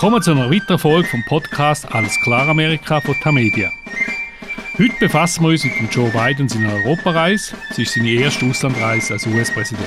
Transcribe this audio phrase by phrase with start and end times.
[0.00, 3.70] Willkommen zu einer weiteren Folge vom Podcast Alles klar Amerika von Tamedia.
[4.78, 7.54] Heute befassen wir uns mit Joe Biden seiner Europareise.
[7.70, 9.86] Es ist seine erste Auslandreise als US-Präsident.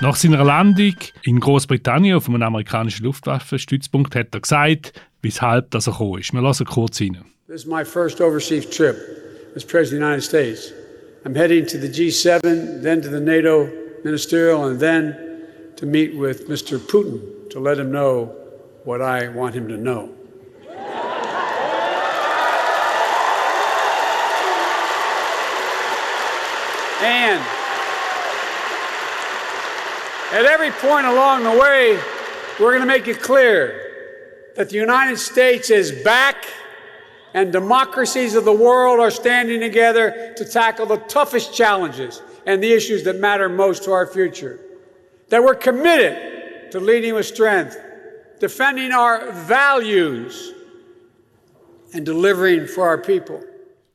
[0.00, 0.94] Nach seiner Landung
[1.24, 6.32] in Großbritannien auf einem amerikanischen Luftwaffenstützpunkt hat er gesagt, weshalb das er gekommen ist.
[6.32, 7.18] Wir lassen kurz rein.
[7.48, 8.96] This is my first overseas trip
[9.54, 10.72] as President of the United States.
[11.26, 13.68] I'm heading to the G7, then to the NATO
[14.04, 15.14] ministerial, and then
[15.76, 16.78] to meet with Mr.
[16.78, 18.41] Putin to let him know
[18.84, 20.14] what I want him to know.
[27.02, 27.42] And
[30.32, 31.98] at every point along the way,
[32.60, 36.46] we're going to make it clear that the United States is back
[37.34, 42.72] and democracies of the world are standing together to tackle the toughest challenges and the
[42.72, 44.60] issues that matter most to our future.
[45.28, 47.76] That we're committed to leading with strength,
[48.42, 50.52] defending our values,
[51.94, 53.40] and delivering for our people.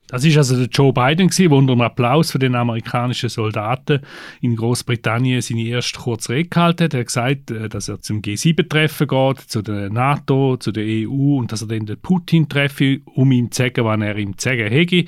[0.09, 3.99] Das ist also der Joe Biden der unter einem Applaus von den amerikanischen Soldaten
[4.39, 6.93] in Großbritannien seine erste kurze Rede gehalten hat.
[6.93, 11.39] Er hat gesagt, äh, dass er zum G7-Treffen geht, zu der NATO, zu der EU
[11.39, 14.47] und dass er dann den Putin treffe, um ihm zu sagen, wann er ihm zu
[14.47, 15.03] sagen hätte.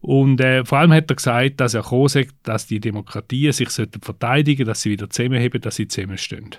[0.00, 4.64] Und äh, vor allem hat er gesagt, dass er kommen dass die Demokratien sich verteidigen
[4.64, 6.56] sollten, dass sie wieder zusammenheben, dass sie zusammenstehen.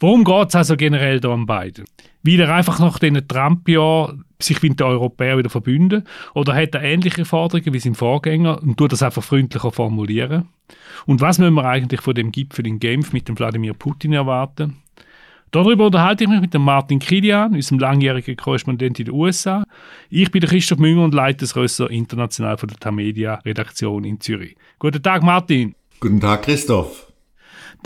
[0.00, 1.84] Worum geht es also generell da an beiden?
[2.22, 6.04] Will er einfach nach diesen Trump-Jahren sich mit den Europäern wieder verbünden?
[6.34, 10.48] Oder hat er ähnliche Forderungen wie sein Vorgänger und tut das einfach freundlicher formulieren?
[11.04, 14.78] Und was müssen wir eigentlich von dem Gipfel in Genf mit dem Wladimir Putin erwarten?
[15.50, 19.64] Darüber unterhalte ich mich mit dem Martin Kilian, unserem langjährigen Korrespondent in den USA.
[20.08, 24.56] Ich bin Christoph Münger und leite das Rösser international von der Tamedia Redaktion in Zürich.
[24.78, 25.74] Guten Tag, Martin.
[25.98, 27.09] Guten Tag, Christoph.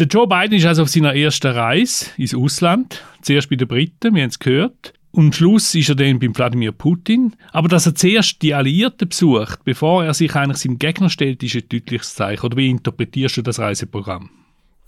[0.00, 3.00] Der Joe Biden ist also auf seiner ersten Reise ins Ausland.
[3.22, 4.92] Zuerst bei den Briten, wir haben es gehört.
[5.12, 7.36] Und am Schluss ist er dann beim Wladimir Putin.
[7.52, 11.54] Aber dass er zuerst die Alliierten besucht, bevor er sich eigentlich seinem Gegner stellt, ist
[11.54, 12.44] ein deutliches Zeichen.
[12.44, 14.30] Oder wie interpretierst du das Reiseprogramm?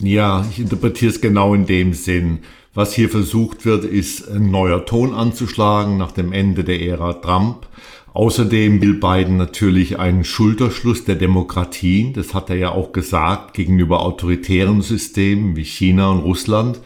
[0.02, 2.40] Ja, ich interpretiere es genau in dem Sinn.
[2.74, 7.68] Was hier versucht wird, ist ein neuer Ton anzuschlagen nach dem Ende der Ära Trump.
[8.16, 14.00] Außerdem will Biden natürlich einen Schulterschluss der Demokratien, das hat er ja auch gesagt, gegenüber
[14.00, 16.80] autoritären Systemen wie China und Russland.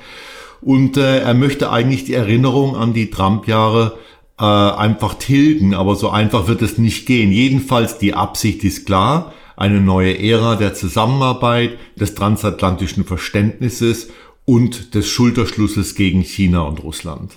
[0.61, 3.97] Und äh, er möchte eigentlich die Erinnerung an die Trump-Jahre
[4.41, 7.31] äh, einfach tilgen, aber so einfach wird es nicht gehen.
[7.31, 14.09] Jedenfalls die Absicht ist klar, eine neue Ära der Zusammenarbeit, des transatlantischen Verständnisses
[14.47, 17.31] und des Schulterschlusses gegen China und Russland.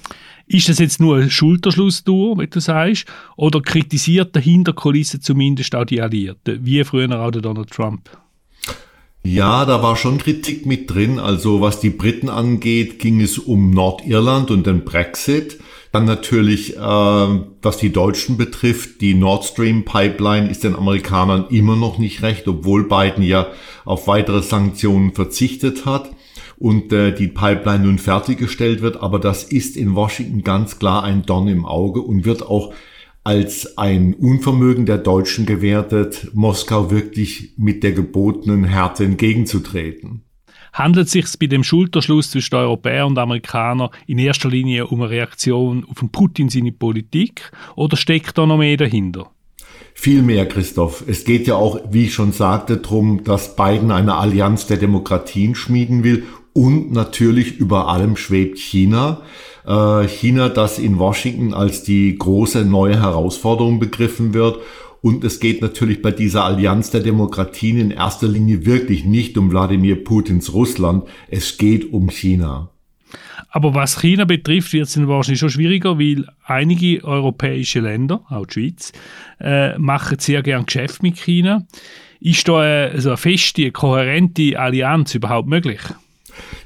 [0.46, 3.06] Ist das jetzt nur ein Schulterschlusstour, wie du sagst,
[3.38, 8.10] oder kritisiert der Hinterkulisse zumindest auch die Alliierten, wie früher auch der Donald Trump?
[9.26, 11.18] Ja, da war schon Kritik mit drin.
[11.18, 15.60] Also was die Briten angeht, ging es um Nordirland und den Brexit.
[15.94, 21.78] Dann natürlich, äh, was die Deutschen betrifft, die Nord Stream Pipeline ist den Amerikanern immer
[21.78, 23.48] noch nicht recht, obwohl Biden ja
[23.86, 26.10] auf weitere Sanktionen verzichtet hat
[26.64, 29.04] und äh, die Pipeline nun fertiggestellt wird.
[29.04, 32.74] Aber das ist in Washington ganz klar ein Dorn im Auge und wird auch
[33.26, 40.24] als ein Unvermögen der Deutschen gewertet, Moskau wirklich mit der gebotenen Härte entgegenzutreten.
[40.72, 45.10] Handelt es sich bei dem Schulterschluss zwischen Europäern und Amerikanern in erster Linie um eine
[45.10, 49.30] Reaktion auf Putin seine Politik oder steckt da noch mehr dahinter?
[49.96, 51.04] Viel mehr, Christoph.
[51.08, 55.56] Es geht ja auch, wie ich schon sagte, darum, dass Biden eine Allianz der Demokratien
[55.56, 59.22] schmieden will und natürlich über allem schwebt China.
[59.66, 64.60] Äh, China, das in Washington als die große neue Herausforderung begriffen wird.
[65.02, 69.52] Und es geht natürlich bei dieser Allianz der Demokratien in erster Linie wirklich nicht um
[69.52, 71.04] Wladimir Putins Russland.
[71.28, 72.70] Es geht um China.
[73.50, 78.54] Aber was China betrifft, wird es wahrscheinlich schon schwieriger, weil einige europäische Länder, auch die
[78.54, 78.94] Schweiz,
[79.40, 81.66] äh, machen sehr gern Geschäft mit China.
[82.20, 85.82] Ist da eine, also eine feste, kohärente Allianz überhaupt möglich?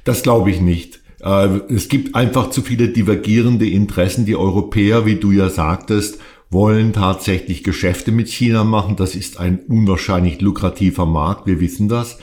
[0.07, 1.01] Das glaube ich nicht.
[1.19, 4.25] Äh, es gibt einfach zu viele divergierende Interessen.
[4.25, 6.19] Die Europäer, wie du ja sagtest,
[6.49, 8.95] wollen tatsächlich Geschäfte mit China machen.
[8.95, 12.19] Das ist ein unwahrscheinlich lukrativer Markt, wir wissen das.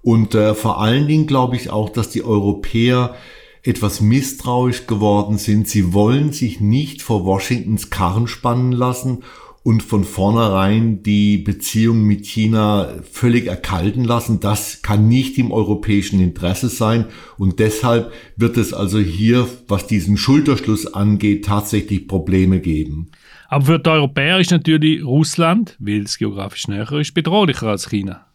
[0.00, 3.16] Und äh, vor allen Dingen glaube ich auch, dass die Europäer
[3.62, 5.68] etwas misstrauisch geworden sind.
[5.68, 9.24] Sie wollen sich nicht vor Washingtons Karren spannen lassen
[9.66, 14.38] und von vornherein die Beziehung mit China völlig erkalten lassen.
[14.38, 20.18] Das kann nicht im europäischen Interesse sein und deshalb wird es also hier, was diesen
[20.18, 23.08] Schulterschluss angeht, tatsächlich Probleme geben.
[23.48, 28.25] Aber für die Europäer ist natürlich Russland, weil es geografisch näher ist, bedrohlicher als China.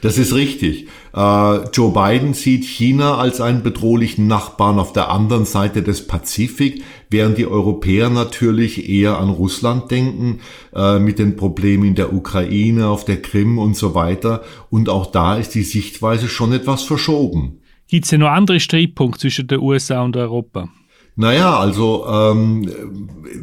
[0.00, 0.88] Das ist richtig.
[1.14, 6.82] Äh, Joe Biden sieht China als einen bedrohlichen Nachbarn auf der anderen Seite des Pazifik,
[7.10, 10.40] während die Europäer natürlich eher an Russland denken,
[10.74, 14.42] äh, mit den Problemen in der Ukraine, auf der Krim und so weiter.
[14.70, 17.60] Und auch da ist die Sichtweise schon etwas verschoben.
[17.88, 20.68] Gibt es denn noch andere Streitpunkte zwischen den USA und Europa?
[21.20, 22.70] Naja, also ähm,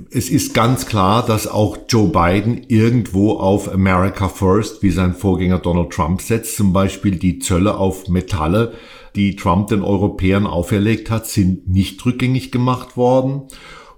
[0.09, 5.59] es ist ganz klar, dass auch Joe Biden irgendwo auf America First, wie sein Vorgänger
[5.59, 6.55] Donald Trump setzt.
[6.55, 8.75] Zum Beispiel die Zölle auf Metalle,
[9.17, 13.41] die Trump den Europäern auferlegt hat, sind nicht rückgängig gemacht worden.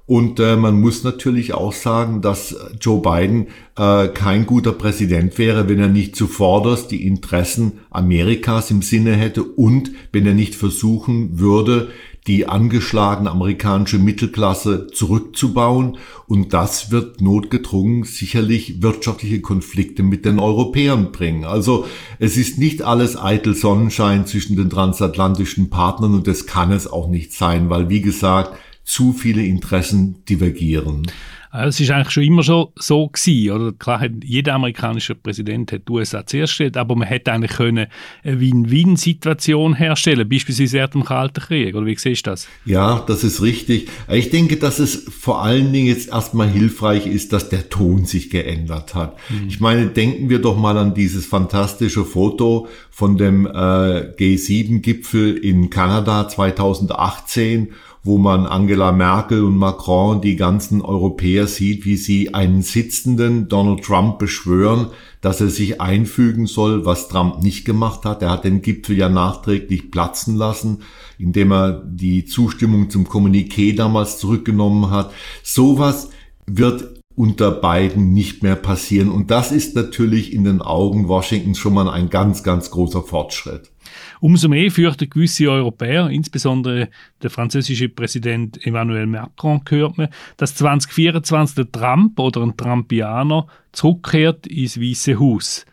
[0.08, 5.70] Und äh, man muss natürlich auch sagen, dass Joe Biden äh, kein guter Präsident wäre,
[5.70, 11.40] wenn er nicht zuvorderst die Interessen Amerikas im Sinne hätte und wenn er nicht versuchen
[11.40, 11.90] würde,
[12.28, 15.98] die angeschlagene amerikanische Mittelklasse zurückzubauen.
[16.28, 21.46] Und das wird notgedrungen sicherlich wirtschaftliche Konflikte mit den Europäern bringen.
[21.46, 21.86] Also
[22.20, 27.08] es ist nicht alles eitel Sonnenschein zwischen den transatlantischen Partnern und das kann es auch
[27.08, 31.04] nicht sein, weil wie gesagt, zu viele Interessen divergieren.
[31.52, 33.72] Es ist eigentlich schon immer schon so gewesen, oder?
[33.72, 37.88] Klar hat jeder amerikanische Präsident hat die USA zuerst gestellt, aber man hätte eigentlich können
[38.24, 42.48] eine Win-Win-Situation herstellen, beispielsweise während dem Kalten Krieg, oder wie siehst du das?
[42.66, 43.88] Ja, das ist richtig.
[44.10, 48.30] Ich denke, dass es vor allen Dingen jetzt erstmal hilfreich ist, dass der Ton sich
[48.30, 49.18] geändert hat.
[49.30, 49.48] Mhm.
[49.48, 55.70] Ich meine, denken wir doch mal an dieses fantastische Foto von dem äh, G7-Gipfel in
[55.70, 57.70] Kanada 2018
[58.08, 63.84] wo man Angela Merkel und Macron, die ganzen Europäer sieht, wie sie einen sitzenden Donald
[63.84, 64.88] Trump beschwören,
[65.22, 68.22] dass er sich einfügen soll, was Trump nicht gemacht hat.
[68.22, 70.80] Er hat den Gipfel ja nachträglich platzen lassen,
[71.20, 75.12] indem er die Zustimmung zum Kommuniqué damals zurückgenommen hat.
[75.44, 76.10] Sowas
[76.48, 79.10] wird unter beiden nicht mehr passieren.
[79.10, 83.72] Und das ist natürlich in den Augen Washingtons schon mal ein ganz, ganz großer Fortschritt.
[84.20, 86.90] Umso mehr fürchten gewisse Europäer, insbesondere
[87.22, 94.48] der französische Präsident Emmanuel Macron, gehört man, dass 2024 der Trump oder ein Trumpianer zurückkehrt
[94.48, 95.66] ins Weiße Haus.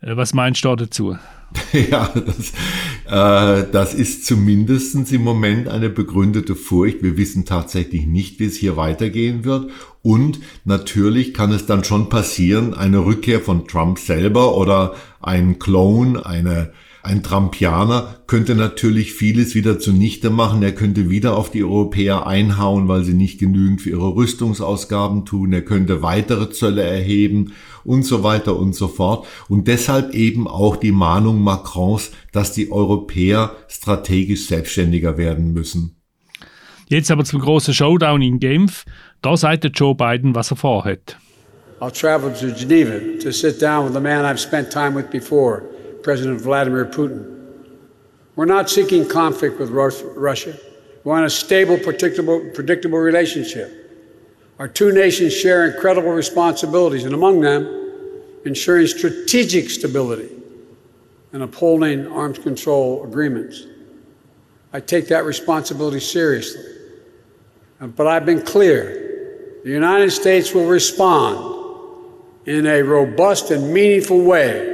[0.00, 1.16] Äh, was meinst du dazu?
[1.90, 2.52] Ja, das,
[3.06, 7.02] äh, das ist zumindest im Moment eine begründete Furcht.
[7.02, 9.70] Wir wissen tatsächlich nicht, wie es hier weitergehen wird.
[10.02, 16.24] Und natürlich kann es dann schon passieren, eine Rückkehr von Trump selber oder ein Clone,
[16.24, 16.72] eine
[17.04, 20.62] ein Trumpianer könnte natürlich vieles wieder zunichte machen.
[20.62, 25.52] Er könnte wieder auf die Europäer einhauen, weil sie nicht genügend für ihre Rüstungsausgaben tun.
[25.52, 29.26] Er könnte weitere Zölle erheben und so weiter und so fort.
[29.48, 35.96] Und deshalb eben auch die Mahnung Macrons, dass die Europäer strategisch selbstständiger werden müssen.
[36.86, 38.84] Jetzt aber zum großen Showdown in Genf.
[39.22, 41.16] Da sagt Joe Biden, was er vorhat.
[41.80, 45.62] I'll travel to Geneva to sit down with a man I've spent time with before.
[46.02, 47.38] President Vladimir Putin.
[48.34, 50.58] We're not seeking conflict with Russia.
[51.04, 53.78] We want a stable, predictable, predictable relationship.
[54.58, 60.30] Our two nations share incredible responsibilities, and among them, ensuring strategic stability
[61.32, 63.66] and upholding arms control agreements.
[64.72, 66.62] I take that responsibility seriously.
[67.80, 71.50] Uh, but I've been clear the United States will respond
[72.46, 74.71] in a robust and meaningful way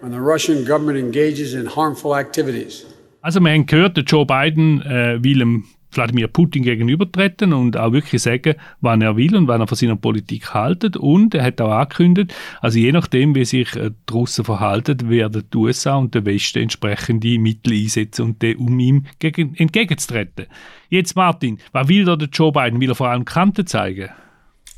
[0.00, 2.86] when the Russian government engages in harmful activities.
[3.22, 7.92] Also wir haben gehört, der Joe Biden äh, will dem Wladimir Putin gegenübertreten und auch
[7.92, 10.96] wirklich sagen, wann er will und wann er von seiner Politik haltet.
[10.96, 15.44] Und er hat auch angekündigt, also je nachdem, wie sich äh, die Russen verhalten, werden
[15.52, 20.46] die USA und der Westen entsprechende Mittel einsetzen, und die, um ihm gegen, entgegenzutreten.
[20.88, 22.80] Jetzt Martin, was will da der Joe Biden?
[22.80, 24.10] Will er vor allem Kante zeigen?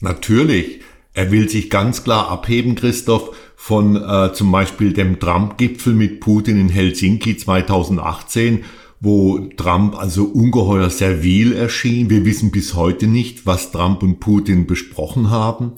[0.01, 0.81] Natürlich.
[1.15, 6.59] Er will sich ganz klar abheben, Christoph, von äh, zum Beispiel dem Trump-Gipfel mit Putin
[6.59, 8.65] in Helsinki 2018,
[9.01, 12.09] wo Trump also ungeheuer servil erschien.
[12.09, 15.73] Wir wissen bis heute nicht, was Trump und Putin besprochen haben.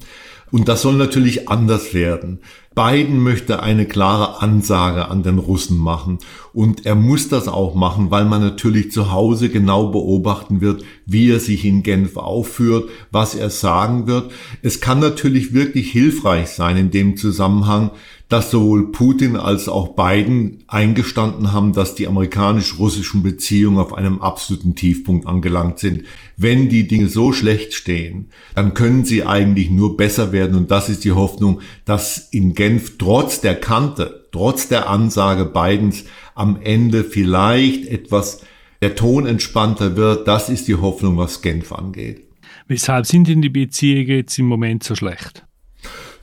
[0.51, 2.41] Und das soll natürlich anders werden.
[2.75, 6.19] Biden möchte eine klare Ansage an den Russen machen.
[6.53, 11.31] Und er muss das auch machen, weil man natürlich zu Hause genau beobachten wird, wie
[11.31, 14.33] er sich in Genf aufführt, was er sagen wird.
[14.63, 17.91] Es kann natürlich wirklich hilfreich sein in dem Zusammenhang,
[18.29, 24.75] dass sowohl Putin als auch Biden eingestanden haben, dass die amerikanisch-russischen Beziehungen auf einem absoluten
[24.75, 26.05] Tiefpunkt angelangt sind.
[26.37, 30.89] Wenn die Dinge so schlecht stehen, dann können sie eigentlich nur besser werden und das
[30.89, 36.05] ist die Hoffnung, dass in Genf trotz der Kante, trotz der Ansage Bidens
[36.35, 38.41] am Ende vielleicht etwas
[38.81, 40.27] der Ton entspannter wird.
[40.27, 42.25] Das ist die Hoffnung, was Genf angeht.
[42.67, 45.45] Weshalb sind denn die Beziehungen jetzt im Moment so schlecht?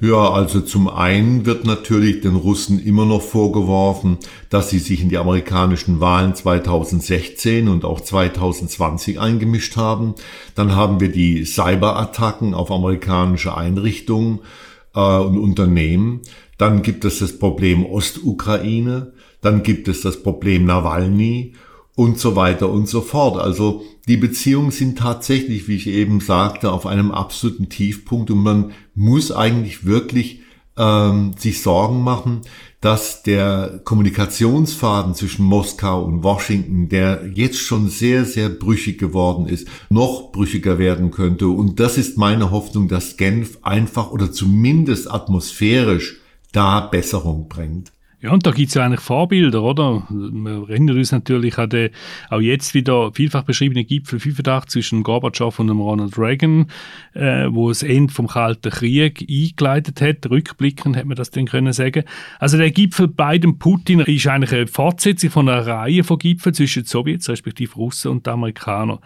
[0.03, 4.17] Ja, also zum einen wird natürlich den Russen immer noch vorgeworfen,
[4.50, 10.15] dass sie sich in die amerikanischen Wahlen 2016 und auch 2020 eingemischt haben.
[10.55, 14.39] Dann haben wir die Cyberattacken auf amerikanische Einrichtungen
[14.96, 16.22] äh, und Unternehmen.
[16.58, 19.13] Dann gibt es das Problem Ostukraine.
[19.41, 21.53] Dann gibt es das Problem Nawalny
[21.95, 23.39] und so weiter und so fort.
[23.39, 28.71] Also die Beziehungen sind tatsächlich, wie ich eben sagte, auf einem absoluten Tiefpunkt und man
[28.95, 30.41] muss eigentlich wirklich
[30.77, 32.41] ähm, sich Sorgen machen,
[32.79, 39.67] dass der Kommunikationsfaden zwischen Moskau und Washington, der jetzt schon sehr, sehr brüchig geworden ist,
[39.89, 41.48] noch brüchiger werden könnte.
[41.48, 46.21] Und das ist meine Hoffnung, dass Genf einfach oder zumindest atmosphärisch
[46.51, 47.91] da Besserung bringt.
[48.22, 50.04] Ja, und da gibt es ja eigentlich Vorbilder, oder?
[50.10, 51.90] Wir erinnern uns natürlich an den
[52.30, 56.68] auch jetzt wieder vielfach beschriebenen Gipfel 85 zwischen Gorbatschow und dem Ronald Reagan,
[57.13, 60.30] äh, wo das Ende vom Kalten Krieg eingeleitet hat.
[60.30, 62.04] Rückblickend hätte man das dann können sagen.
[62.38, 66.84] Also der Gipfel Biden Putin ist eigentlich eine Fortsetzung von einer Reihe von Gipfeln zwischen
[66.84, 69.00] den Sowjets, respektive Russen und Amerikanern.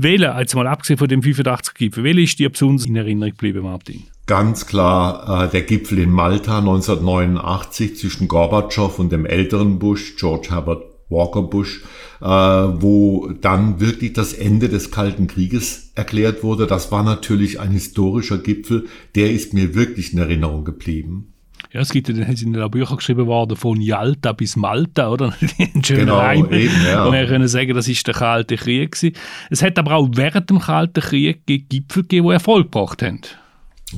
[0.00, 4.04] Welcher, jetzt mal abgesehen von dem 85-Gipfel, welcher ist dir besonders in Erinnerung geblieben, Martin?
[4.26, 10.50] Ganz klar äh, der Gipfel in Malta 1989 zwischen Gorbatschow und dem älteren Bush, George
[10.50, 11.82] Herbert Walker Bush,
[12.20, 16.68] äh, wo dann wirklich das Ende des Kalten Krieges erklärt wurde.
[16.68, 18.86] Das war natürlich ein historischer Gipfel,
[19.16, 21.34] der ist mir wirklich in Erinnerung geblieben.
[21.72, 25.34] Ja, es gibt ja, dann sind ja Bücher geschrieben worden von Yalta bis Malta, oder?
[25.58, 26.52] Ein schöner genau, Reim.
[26.52, 27.04] Eben, ja.
[27.04, 29.14] Und wir können sagen, das ist der Kalte Krieg gewesen.
[29.50, 33.20] Es hat aber auch während dem Kalten Krieg Gipfel gegeben, die Erfolg gebracht haben.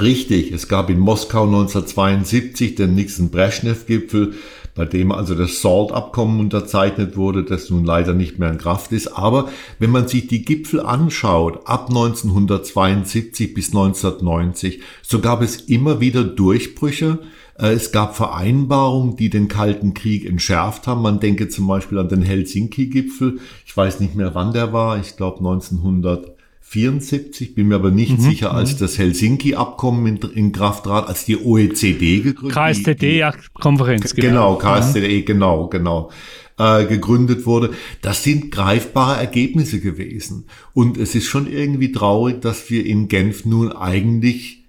[0.01, 4.35] Richtig, es gab in Moskau 1972 den Nixon-Brezhnev-Gipfel,
[4.77, 9.09] bei dem also das SALT-Abkommen unterzeichnet wurde, das nun leider nicht mehr in Kraft ist.
[9.09, 9.49] Aber
[9.81, 16.23] wenn man sich die Gipfel anschaut, ab 1972 bis 1990, so gab es immer wieder
[16.23, 17.19] Durchbrüche.
[17.61, 21.03] Äh, es gab Vereinbarungen, die den Kalten Krieg entschärft haben.
[21.03, 23.39] Man denke zum Beispiel an den Helsinki-Gipfel.
[23.67, 24.99] Ich weiß nicht mehr, wann der war.
[24.99, 26.37] Ich glaube 1900.
[26.63, 28.23] 74, bin mir aber nicht mhm.
[28.23, 28.79] sicher, als mhm.
[28.79, 34.55] das Helsinki-Abkommen in, in, Kraft trat, als die OECD gegründet KSTD-Konferenz, genau.
[34.55, 36.13] Genau, KSTD, genau, genau,
[36.61, 37.71] äh, gegründet wurde.
[38.03, 40.47] Das sind greifbare Ergebnisse gewesen.
[40.73, 44.60] Und es ist schon irgendwie traurig, dass wir in Genf nun eigentlich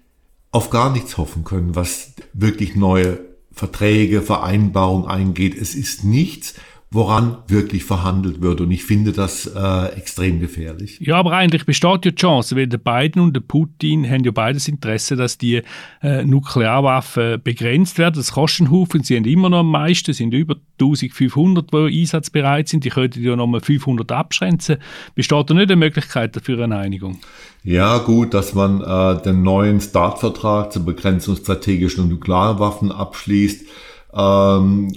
[0.52, 3.18] auf gar nichts hoffen können, was wirklich neue
[3.50, 5.56] Verträge, Vereinbarungen eingeht.
[5.56, 6.54] Es ist nichts,
[6.92, 8.60] woran wirklich verhandelt wird.
[8.60, 10.98] Und ich finde das äh, extrem gefährlich.
[11.00, 14.30] Ja, aber eigentlich besteht ja die Chance, weil der Biden und der Putin haben ja
[14.30, 15.62] beides Interesse, dass die
[16.02, 18.16] äh, Nuklearwaffen begrenzt werden.
[18.16, 19.02] Das kostet einen Haufen.
[19.02, 22.84] Sie haben immer noch am meisten, es sind über 1500, die einsatzbereit sind.
[22.84, 24.76] Die könnten ja noch mal 500 abschränzen.
[25.14, 27.20] Besteht da nicht eine Möglichkeit dafür eine Einigung?
[27.64, 33.66] Ja, gut, dass man äh, den neuen Startvertrag zur Begrenzung strategischen Nuklearwaffen abschließt.
[34.14, 34.92] Ähm,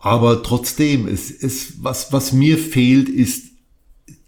[0.00, 3.46] aber trotzdem, es, es, was, was mir fehlt, ist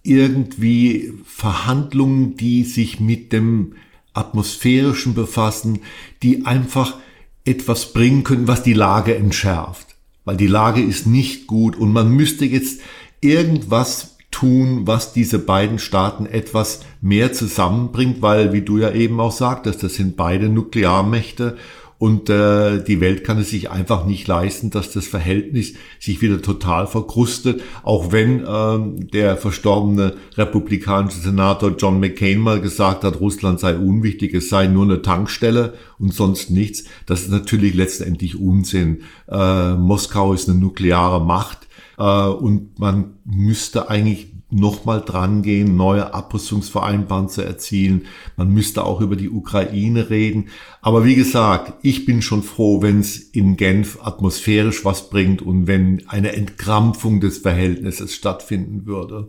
[0.02, 3.74] irgendwie Verhandlungen, die sich mit dem
[4.12, 5.80] Atmosphärischen befassen,
[6.22, 6.96] die einfach
[7.44, 9.96] etwas bringen können, was die Lage entschärft.
[10.24, 12.80] Weil die Lage ist nicht gut und man müsste jetzt
[13.20, 19.32] irgendwas tun, was diese beiden Staaten etwas mehr zusammenbringt, weil, wie du ja eben auch
[19.32, 21.56] sagtest, das sind beide Nuklearmächte
[22.00, 26.40] und äh, die Welt kann es sich einfach nicht leisten, dass das Verhältnis sich wieder
[26.40, 33.60] total verkrustet, auch wenn ähm, der verstorbene republikanische Senator John McCain mal gesagt hat, Russland
[33.60, 36.84] sei unwichtig, es sei nur eine Tankstelle und sonst nichts.
[37.04, 39.02] Das ist natürlich letztendlich Unsinn.
[39.30, 46.12] Äh, Moskau ist eine nukleare Macht äh, und man müsste eigentlich nochmal dran gehen, neue
[46.12, 48.06] Abrüstungsvereinbarungen zu erzielen.
[48.36, 50.48] Man müsste auch über die Ukraine reden.
[50.82, 55.66] Aber wie gesagt, ich bin schon froh, wenn es in Genf atmosphärisch was bringt und
[55.66, 59.28] wenn eine Entkrampfung des Verhältnisses stattfinden würde.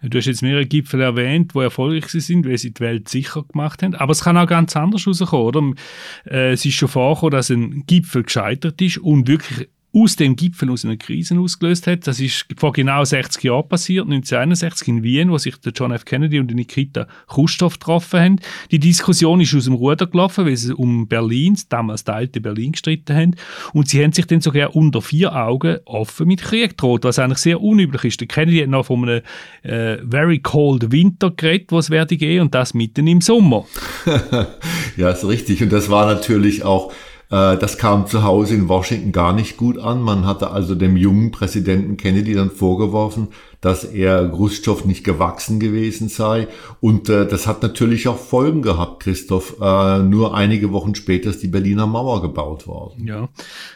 [0.00, 3.82] Du hast jetzt mehrere Gipfel erwähnt, die erfolgreich sind, weil sie die Welt sicher gemacht
[3.82, 3.96] haben.
[3.96, 5.72] Aber es kann auch ganz anders rauskommen, oder?
[6.24, 10.70] Äh, es ist schon vorgekommen, dass ein Gipfel gescheitert ist und wirklich aus dem Gipfel
[10.70, 12.06] aus einer Krise ausgelöst hat.
[12.06, 16.04] Das ist vor genau 60 Jahren passiert, 1961 in Wien, wo sich der John F.
[16.04, 18.40] Kennedy und Nikita Khrushchev getroffen haben.
[18.70, 22.72] Die Diskussion ist aus dem Ruder gelaufen, weil sie um Berlin, damals der alte Berlin,
[22.72, 23.36] gestritten haben.
[23.72, 27.38] Und sie haben sich dann sogar unter vier Augen offen mit Krieg gedroht, was eigentlich
[27.38, 28.20] sehr unüblich ist.
[28.20, 29.22] Der Kennedy hat noch von einem
[29.62, 33.64] äh, very cold Winter geredet, was werde gehen, und das mitten im Sommer.
[34.96, 35.62] ja, ist richtig.
[35.62, 36.92] Und das war natürlich auch
[37.30, 40.00] das kam zu Hause in Washington gar nicht gut an.
[40.00, 43.28] Man hatte also dem jungen Präsidenten Kennedy dann vorgeworfen,
[43.60, 46.46] dass er Khrushchev nicht gewachsen gewesen sei.
[46.80, 49.56] Und äh, das hat natürlich auch Folgen gehabt, Christoph.
[49.60, 53.06] Äh, nur einige Wochen später ist die Berliner Mauer gebaut worden.
[53.06, 53.28] Ja,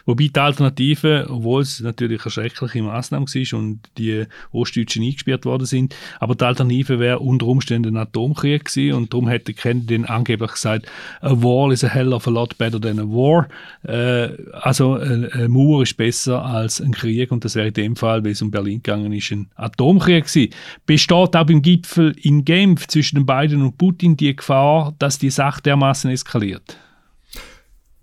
[0.06, 5.66] wobei die Alternative, obwohl es natürlich eine schreckliche Maßnahme war und die Ostdeutschen eingesperrt worden
[5.66, 10.52] sind, aber die Alternative wäre unter Umständen ein Atomkrieg gewesen und darum hätte Kennedy angeblich
[10.52, 10.86] gesagt,
[11.20, 13.41] a war is a hell of a lot better than a war.
[13.84, 17.96] Äh, also eine, eine Mauer ist besser als ein Krieg und das wäre in dem
[17.96, 20.52] Fall, weil es um Berlin gegangen ist, ein Atomkrieg gewesen.
[20.86, 25.30] Besteht auch beim Gipfel in Genf zwischen den beiden und Putin die Gefahr, dass die
[25.30, 26.76] Sache dermaßen eskaliert?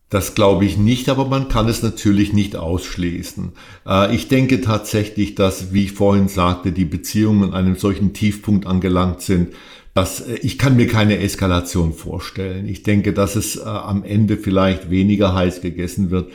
[0.10, 3.52] Das glaube ich nicht, aber man kann es natürlich nicht ausschließen.
[3.86, 8.66] Äh, ich denke tatsächlich, dass, wie ich vorhin sagte, die Beziehungen an einem solchen Tiefpunkt
[8.66, 9.54] angelangt sind,
[9.94, 12.68] dass äh, ich kann mir keine Eskalation vorstellen.
[12.68, 16.30] Ich denke, dass es äh, am Ende vielleicht weniger heiß gegessen wird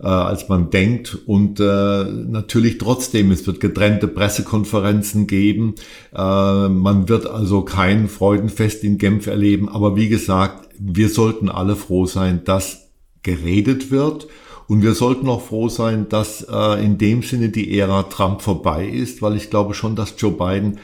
[0.00, 1.18] äh, als man denkt.
[1.26, 5.74] Und äh, natürlich trotzdem, es wird getrennte Pressekonferenzen geben.
[6.14, 9.68] Äh, man wird also kein Freudenfest in Genf erleben.
[9.68, 12.88] Aber wie gesagt, wir sollten alle froh sein, dass
[13.22, 14.28] geredet wird.
[14.68, 18.86] Und wir sollten auch froh sein, dass äh, in dem Sinne die Ära Trump vorbei
[18.86, 20.78] ist, weil ich glaube schon, dass Joe Biden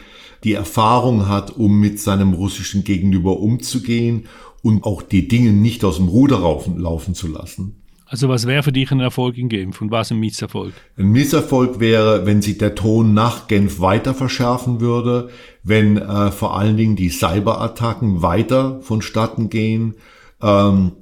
[0.44, 4.26] die Erfahrung hat, um mit seinem russischen Gegenüber umzugehen
[4.62, 7.82] und auch die Dinge nicht aus dem Ruder laufen, laufen zu lassen.
[8.12, 10.74] Also was wäre für dich ein Erfolg in Genf und was ein Misserfolg?
[10.98, 15.30] Ein Misserfolg wäre, wenn sich der Ton nach Genf weiter verschärfen würde,
[15.62, 19.94] wenn äh, vor allen Dingen die Cyberattacken weiter vonstatten gehen.
[20.42, 20.92] Ähm,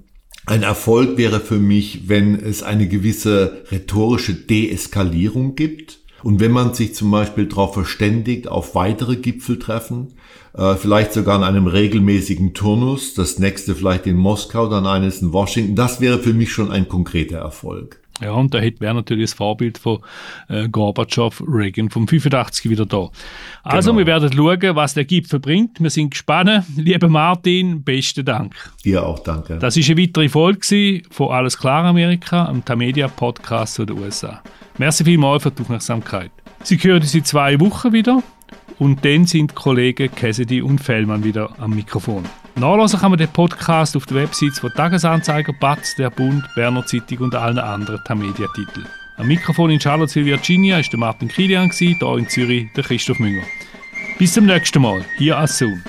[0.46, 5.98] ein Erfolg wäre für mich, wenn es eine gewisse rhetorische Deeskalierung gibt.
[6.22, 10.14] Und wenn man sich zum Beispiel darauf verständigt, auf weitere Gipfeltreffen,
[10.54, 15.32] äh, vielleicht sogar in einem regelmäßigen Turnus, das nächste vielleicht in Moskau, dann eines in
[15.32, 15.76] Washington.
[15.76, 18.00] Das wäre für mich schon ein konkreter Erfolg.
[18.20, 20.00] Ja, und da wäre natürlich das Vorbild von
[20.48, 23.08] äh, Gorbatschow, Reagan vom 85 wieder da.
[23.62, 24.00] Also, genau.
[24.00, 25.80] wir werden schauen, was der Gipfel bringt.
[25.80, 26.64] Wir sind gespannt.
[26.76, 28.54] Lieber Martin, besten Dank.
[28.84, 29.58] Dir auch, danke.
[29.58, 34.42] Das ist eine weitere Folge von Alles klar Amerika, einem Tamedia Podcast zu den USA.
[34.80, 36.30] Merci vielmals für die Aufmerksamkeit.
[36.62, 38.22] Sie hören uns in zwei Wochen wieder.
[38.78, 42.24] Und dann sind Kollegen Cassidy und Fellmann wieder am Mikrofon.
[42.54, 47.18] Nachlesen kann man den Podcast auf der Website von Tagesanzeiger, Batz, der Bund, Berner Zeitung
[47.18, 48.86] und allen anderen Tamedia-Titeln.
[49.18, 53.42] Am Mikrofon in Charlottesville, Virginia, ist der Martin Kilian, hier in Zürich der Christoph Münger.
[54.18, 55.82] Bis zum nächsten Mal, hier als Zoom.